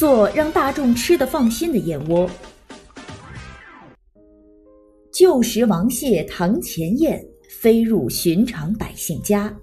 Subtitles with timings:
[0.00, 2.26] 做让大众吃得放心的燕窝。
[5.12, 9.54] 旧时王谢堂前燕，飞入寻常百姓家。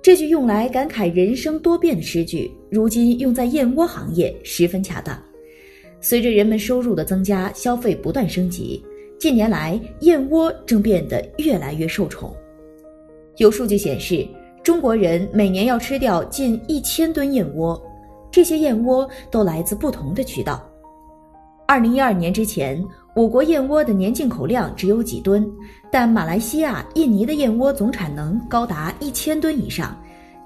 [0.00, 5.22] 这句用来感慨人生多变的诗句，如今用在燕窝行业十分恰当。
[6.00, 8.82] 随着人们收入的增加，消费不断升级，
[9.18, 12.34] 近年来燕窝正变得越来越受宠。
[13.36, 14.26] 有数据显示，
[14.62, 17.78] 中国人每年要吃掉近一千吨燕窝。
[18.30, 20.62] 这些燕窝都来自不同的渠道。
[21.66, 22.82] 二零一二年之前，
[23.14, 25.50] 我国燕窝的年进口量只有几吨，
[25.90, 29.94] 但马来西亚、印尼的燕窝总产能高达一千吨以上，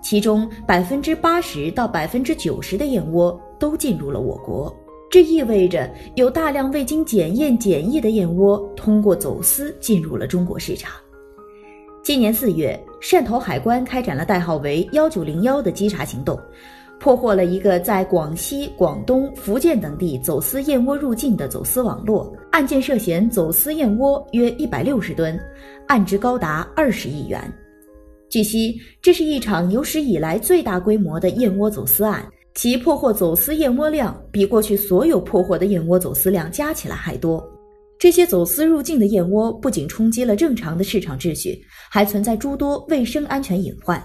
[0.02, 4.74] 其中百分之八十到百分之九十的燕窝都进入了我国。
[5.08, 10.90] 这意味着有大量未经检验检疫的燕窝通过走私进入了中国市场。
[12.02, 16.36] 今年四月，汕头海关开展了代号为“幺九零幺”的稽查行动。
[17.02, 25.36] 破获了一个在广西、广东、福建等地走私燕窝入境的走私网络，案件涉嫌走私燕窝约一百六十吨，
[25.88, 27.52] 案值高达二十亿元。
[28.30, 37.44] 据悉，这是一场有史以来最大规模的燕窝走私案，其破获走私燕窝量比过去所有破获的燕窝走私量加起来还多。
[37.98, 44.00] 这些走私入境的燕窝不仅冲击了正常的市场秩序，还存在诸多卫生安全隐患。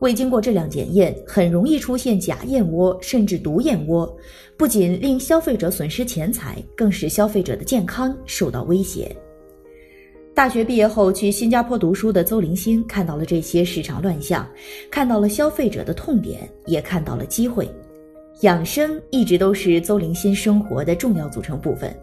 [0.00, 4.14] 未经过质量检验，很容易出现假燕窝甚至毒燕窝，
[4.56, 9.14] 不仅令消费者损失钱财，更使消费者的健康受到威胁。
[10.34, 14.46] 大学毕业后去新加坡读书的邹林星看到了这些市场乱象，
[14.90, 17.66] 看到了消费者的痛点，也看到了机会。
[18.42, 21.94] 养生一直都是邹玲心生活的重要组成部分。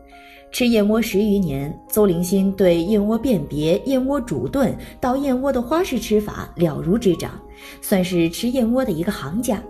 [0.51, 7.39] 吃燕窝十余年，邹玲心对燕窝辨别、燕窝煮炖到燕窝的花式吃法了如指掌，
[7.81, 9.61] 算是吃燕窝的一个行家。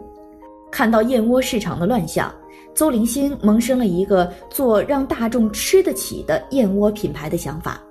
[0.72, 2.34] 看到燕窝市场的乱象，
[2.74, 7.82] 邹玲心萌生了一个做让大众吃得起的燕窝品牌的想法。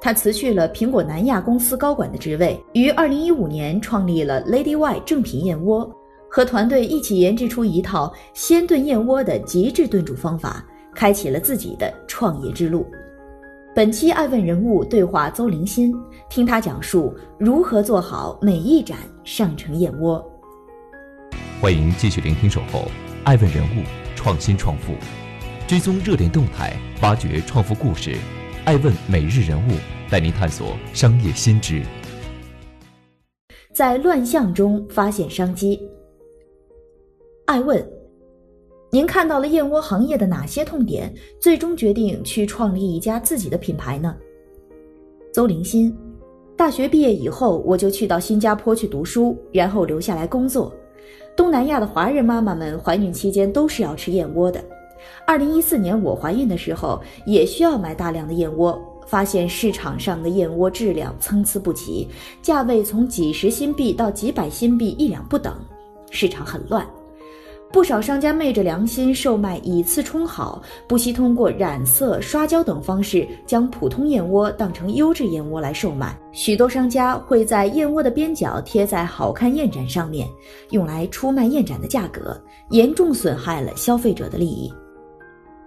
[0.00, 5.88] 他辞去了苹果南亚公司高管的职位，于二零一五年创立了 Lady Y 正品燕窝，
[6.34, 10.64] 和团队一起研制出一套鲜炖燕窝的极致炖煮方法。
[10.92, 12.86] 开启了自己的创业之路。
[13.74, 15.92] 本期爱问人物对话邹玲心，
[16.28, 20.24] 听他讲述如何做好每一盏上乘燕窝。
[21.60, 22.88] 欢迎继续聆听《守候
[23.24, 23.82] 爱问人物
[24.14, 24.92] 创新创富》，
[25.68, 28.16] 追踪热点动态，挖掘创富故事。
[28.64, 29.72] 爱问每日人物
[30.08, 31.82] 带您探索商业新知，
[33.74, 35.80] 在乱象中发现商机。
[37.46, 37.86] 爱问。
[38.90, 41.12] 您看到了燕窝行业的哪些痛点？
[41.38, 44.16] 最终决定去创立一家自己的品牌呢？
[45.30, 45.94] 邹玲心，
[46.56, 50.72] 大学毕业以后我就去到新加坡去读书，然后留下来工作。
[51.36, 54.64] 东南亚的华人妈妈们怀孕期间都是要吃燕窝的。
[55.26, 62.08] 二零一四年我怀孕的时候也需要买大量的燕窝，发现市场上的燕窝质量参差不齐，
[62.40, 65.54] 价位从几十新币到几百新币一两不等，
[66.10, 66.86] 市场很乱。
[67.74, 76.16] 不少商家昧着良心售卖以次充好，不惜通过染色、刷胶等方式将普通燕窝当成优质燕窝来售卖。
[76.30, 80.28] 许多商家会在燕窝的边角贴在好看燕盏上面，
[80.70, 82.40] 用来出卖燕盏的价格，
[82.70, 84.72] 严重损害了消费者的利益。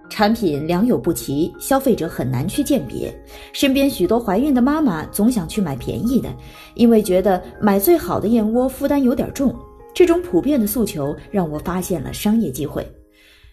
[0.08, 3.14] 产品良莠不齐，消费者很难去鉴别。
[3.52, 6.34] 身边许多怀孕的妈妈总想去买便宜的，
[6.74, 9.54] 因为觉得买最好的燕窝负担有点重。
[9.98, 12.88] 这种普遍的诉求让我发现了商业机会，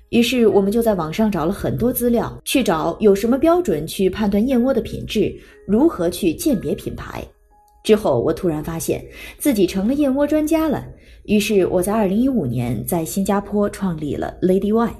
[0.09, 5.35] 于是我们就在网上找了很多资料，去找有什么标准去判断燕窝的品质，
[5.65, 7.25] 如何去鉴别品牌。
[7.83, 9.03] 之后我突然发现
[9.39, 10.85] 自己成了燕窝专家了，
[11.23, 14.95] 于是我在二零一五年在新加坡创立了 Lady Y。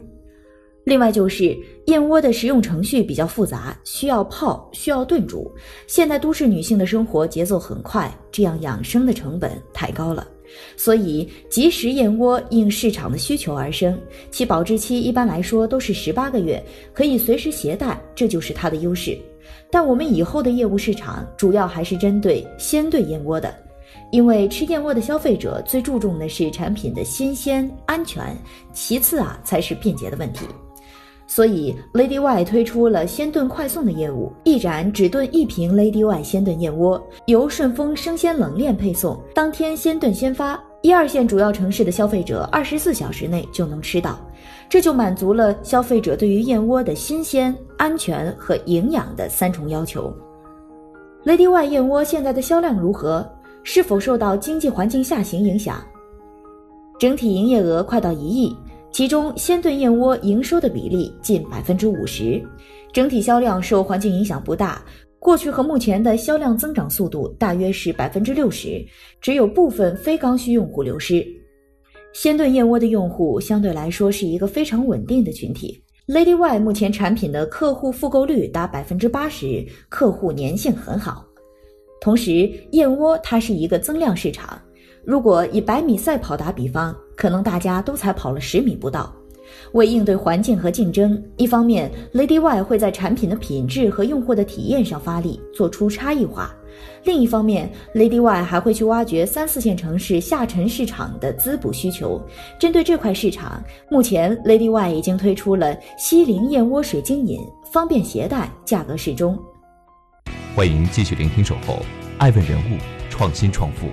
[0.84, 1.56] 另外就是
[1.86, 5.54] 燕窝的食用程序比较复杂，需要泡，需要炖煮。
[5.86, 10.26] 现代都市女性的生活节奏很快，这样养生的成本太高了。
[10.78, 13.98] 所以，即食燕窝应市场的需求而生，
[14.32, 16.64] 其保质期一般来说都是十八个月，
[16.94, 19.18] 可以随时携带，这就是它的优势。
[19.72, 23.54] 但我们以后的业务市场主要还是针对鲜炖燕窝的，
[24.12, 28.36] 因为吃燕窝的消费者最注重的是产品的新鲜、安全，
[28.74, 30.46] 其次啊才是便捷的问题。
[31.28, 44.20] 所以，Lady Y 推出了鲜炖快送的业务，一盏只炖一瓶 Lady Y 鲜炖燕窝，由顺丰生鲜冷链配送，当天鲜炖先发，一二线主要城市的消费者二十四小时内就能吃到，
[44.70, 50.14] 这就满足了消费者对于燕窝的新鲜、安全和营养的三重要求。
[51.26, 53.28] Lady Y 燕窝现在的销量如何？
[53.64, 55.84] 是否受到经济环境下行影响？
[57.00, 58.56] 整体营业额快到一亿。
[58.96, 62.42] 其中鲜炖燕窝营收的比例近百分之五十，
[62.94, 64.82] 整体销量受环境影响不大。
[65.20, 68.82] 过去和目前的销量增长速度大约是百分之六十，
[69.20, 71.28] 只有部分非刚需用户流失。
[72.14, 75.84] 鲜炖燕窝的用户相对来说是一个非常稳定的群体。
[76.08, 81.26] Lady Y 目前产品的客户复购率达百分之八十，客户粘性很好。
[82.00, 84.58] 同时，燕窝它是一个增量市场。
[85.04, 89.14] 如果以百米赛跑打比方，可能大家都才跑了十米不到。
[89.74, 96.50] 为应对环境和竞争，一方面，Lady Y 会在产品的品质和用户的体验上发力，做出差异化；
[97.04, 102.20] 另一方面，Lady Y 还会去挖掘三四线城市下沉市场的滋补需求。
[102.60, 107.40] 针对这块市场，目前 Lady Y 已经推出了西林燕窝水晶饮，
[107.72, 109.38] 方便携带，价格适中。
[110.56, 111.74] 欢迎继续聆听《守候》，
[112.18, 112.78] 爱问人物，
[113.10, 113.88] 创新创富。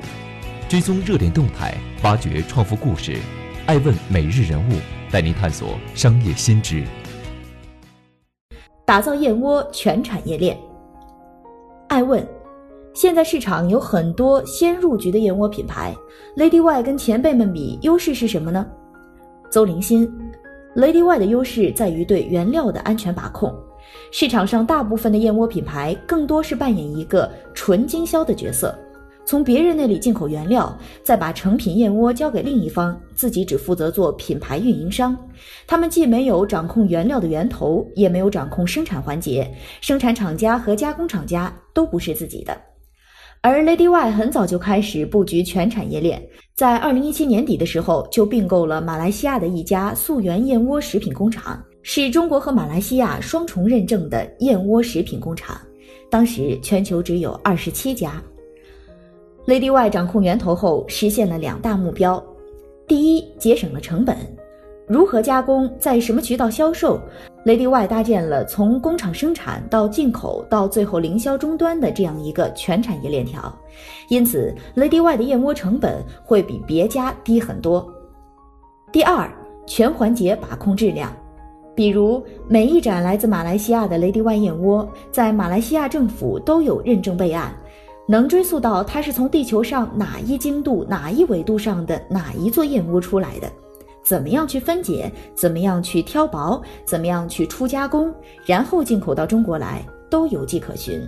[0.72, 3.18] 追踪热点动态，挖掘创富故事，
[3.66, 4.72] 爱问每日人物
[5.10, 6.82] 带您探索商业新知，
[8.86, 10.58] 打造燕窝全产业链。
[11.88, 12.26] 爱问，
[12.94, 15.94] 现在市场有很多先入局的燕窝品牌
[16.38, 18.66] ，Lady Y 跟前辈们比优势是什么呢？
[19.50, 20.10] 邹玲心
[20.74, 23.54] ，Lady Y 的优势在于对原料的安全把控，
[24.10, 28.74] 市场上大部分的燕窝品牌更多是扮演一个纯经销的角色。
[29.24, 35.16] 从别人那里进口原料，再把成品燕窝交给另一方，自己只负责做品牌运营商。
[35.66, 39.48] 他们既没有掌控原料的源头，也没有掌控生产环节，
[39.80, 42.60] 生产厂家和加工厂家都不是自己的。
[43.40, 46.22] 而 Lady Y 很早就开始布局全产业链，
[46.54, 55.60] 在二零一七年底的时候就并购了马来西亚的一家溯源燕窝食品工厂，是中国和马来西亚双重认证的燕窝食品工厂。
[56.10, 58.22] 当时全球只有二十七家。
[59.44, 62.22] Lady Y 掌控源头后，实现了两大目标：
[62.86, 64.16] 第一，节省了成本，
[64.86, 67.00] 如何加工，在什么渠道销售
[67.44, 73.52] ，Lady Y 搭建了从工厂生产到进口到最后零销终端的这样一个全产业链条，
[74.08, 77.84] 因此 Lady Y 的燕窝成本会比别家低很多。
[78.92, 79.28] 第二，
[79.66, 81.12] 全环节把控质量，
[81.74, 87.52] 比如每一盏来自马来西亚的 Lady Y 燕窝，在马来西亚政府都有认证备案。
[88.06, 93.50] 能追溯到它是从地球上哪一经度、哪一纬度上的哪一座燕窝出来的，
[94.02, 98.12] 怎么样去分解，怎么样去挑薄，怎么样去初加工，
[98.44, 101.00] 然后进口到中国来，都有迹可循。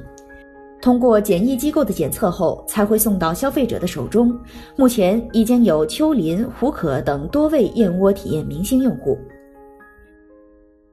[0.81, 4.39] 通过检疫机构的检测后，才会送到消费者的手中。
[4.77, 9.19] 目前已经有秋林、胡可等多位燕窝体验明星用户。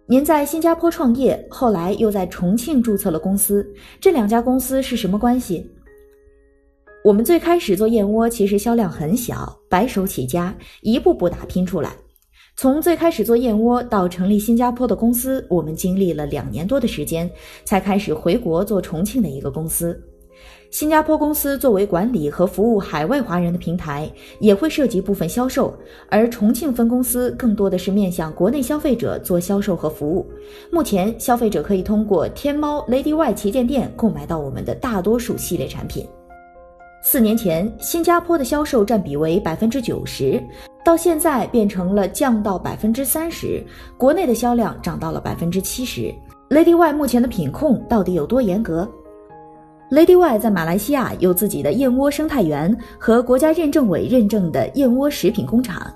[0.07, 3.65] 您在新加坡创业，后来又在重庆注册了公司，
[3.99, 5.69] 这两家公司是什么关系？
[7.03, 11.91] 我们最开始做燕窝，其实销量很小，白手起家，一步步打拼出来。
[12.55, 17.27] 从最开始做燕窝到成立新加坡的公司，我们经历了两年多的时间，
[17.65, 19.99] 才开始回国做重庆的一个公司。
[20.69, 24.07] 新加坡公司作为管理和服务海外华人的平台，
[24.39, 25.75] 也会涉及部分销售，
[26.07, 30.23] 而重庆分公司更多的是面向国内消费者做销售和服务。
[30.71, 36.07] 目前，消费者可以通过天猫 Lady Y 旗舰店购买到我们的大多数系列产品。
[37.03, 40.41] 四年前，新加坡的销售占比为百分之九十，
[40.85, 43.63] 到现在变成了降到百分之三十。
[43.97, 46.13] 国内的销量涨到了百分之七十。
[46.47, 48.87] Lady Y 目前的品控到底有多严格
[49.89, 55.91] ？Lady Y 在马来西亚有自己的燕窝生态园和国家认证委认证的燕窝食品工厂，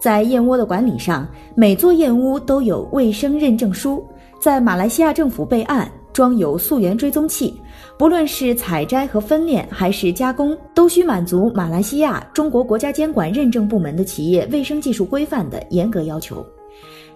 [0.00, 4.06] 在燕窝的管理上，每座燕屋都有卫生认证书，
[4.40, 7.60] 在马来西亚政府备案，装有溯源追踪器。
[7.96, 16.44] 不论是采摘和分拣，还是加工，都需满足马来西亚中国国家监管认证部门的企业卫生技术规范的严格要求。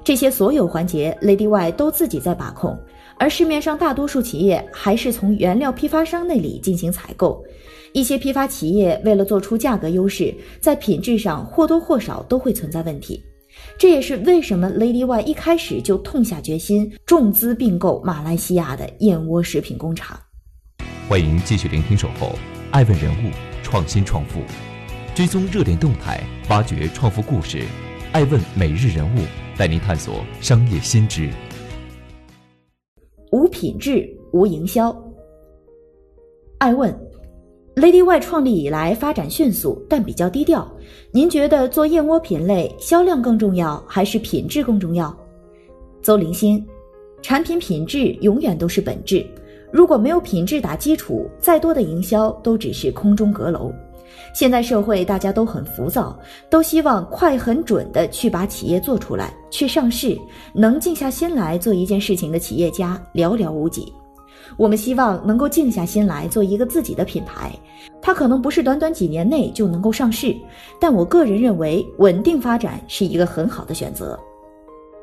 [0.04, 2.78] 这些所有环节，Lady Y 都自己在把控，
[3.18, 7.44] 而市面上大多数企业还是从原料批发商那里进行采购。
[7.92, 13.20] 一些批发企业为了做出价格优势，在品质上或多或少都会存在问题。
[13.76, 20.16] 这也是为什么 Lady Y 一开始就痛下决心重资并购马来西亚的燕窝食品工厂。
[21.08, 22.26] 欢迎继续聆听《守候》，
[22.70, 23.30] 爱问人物。
[23.62, 24.42] 创新创富，
[25.14, 27.64] 追踪热点动态，挖掘创富故事。
[28.12, 29.20] 爱问每日人物
[29.56, 31.30] 带您探索商业新知。
[33.32, 34.94] 无品质无营销。
[36.58, 36.94] 爱问
[37.76, 40.70] ，Lady Y 创立以来发展迅速，但比较低调。
[41.10, 45.16] 您觉得做燕窝品类销量更重要，还是品质更重要？
[46.02, 46.62] 邹林星，
[47.22, 49.26] 产品品质永远都是本质。
[49.70, 53.72] 如果没有品质打基础，再多的营销都只是空中阁楼。
[54.34, 60.18] 现在社会大家都很浮躁，都希望快很准的去把企业做出来，去上市。
[60.54, 63.92] 能静下心来做一件事情的企业家寥寥无几。
[64.56, 67.52] 我们希望能够静下心来做一个自己的品牌，
[68.00, 70.34] 它可能不是短短几年内就能够上市，
[70.80, 74.18] 但我个人认为稳定发展是一个很好的选择。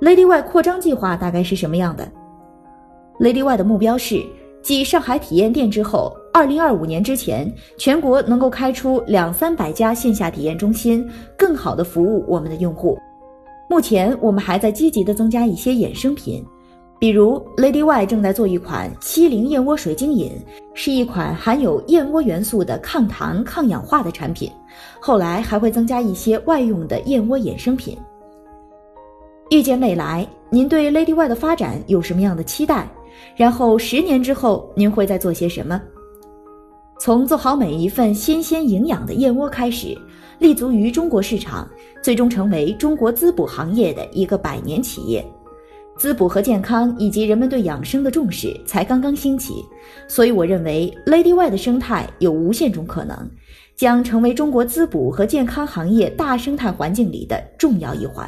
[0.01, 2.11] Lady Y 扩张计划大概是什么样的
[3.19, 4.25] ？Lady Y 的目标是。
[4.65, 11.07] 继上海体验店之后，二零二五年之前，全国能够开出两三百家线下体验中心，
[11.37, 12.97] 更好的服务我们的用户。
[13.69, 16.43] 目前，我们还在积极的增加一些衍生品，
[16.97, 20.31] 比如 Lady Y 正在做一款七零燕窝水晶饮，
[20.73, 24.51] 是一款含有燕窝元素的抗糖抗氧化的产品。
[24.99, 27.95] 后来还会增加一些外用的燕窝衍生品。
[29.51, 32.89] 预见未来，您对 Lady Y 的发展有什么样的期待？
[33.35, 35.81] 然后十年之后，您会在做些什么？
[36.97, 39.97] 从做好每一份新鲜营养的燕窝开始，
[40.39, 41.69] 立足于中国市场，
[42.01, 45.25] 最终成为中国滋补行业的一个百年企业。
[45.97, 49.63] 滋补和健康以及人们对养生的重视才刚刚兴起，
[50.07, 53.29] 所以我认为 Lady Y 的生态有无限种可能，
[53.77, 58.27] 将成为中国滋补和健康行业大生态环境里的重要一环。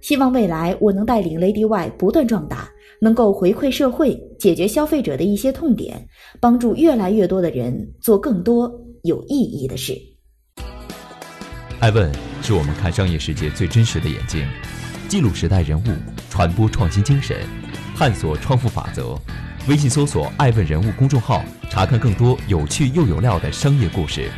[0.00, 2.68] 希望未来我能带领 Lady Y 不断壮大。
[3.00, 6.06] 能够回馈社会，解决消费者的一些痛点，
[6.40, 8.70] 帮助越来越多的人做更多
[9.02, 9.94] 有意义的事。
[11.80, 12.10] 爱问
[12.42, 14.46] 是我们看商业世界最真实的眼睛，
[15.08, 15.84] 记录时代人物，
[16.30, 17.36] 传播创新精神，
[17.96, 19.18] 探索创富法则。
[19.68, 24.30] 微信搜索“爱问人物”公众号，查看更多有趣又有料的商业故事。